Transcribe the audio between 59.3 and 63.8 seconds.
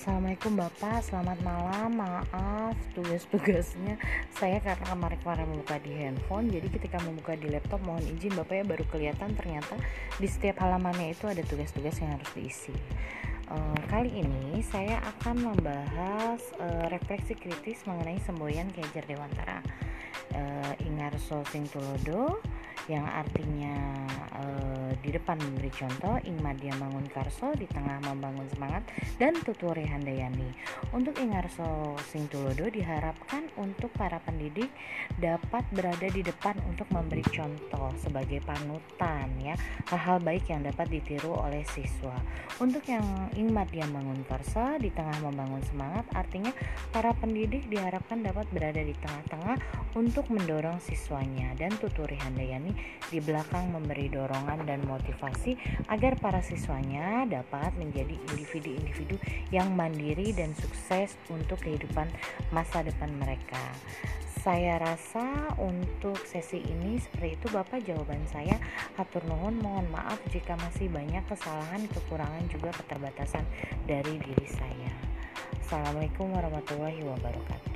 yang mandiri dan sukses untuk kehidupan masa depan mereka.